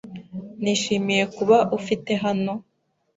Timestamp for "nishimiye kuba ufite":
0.61-2.11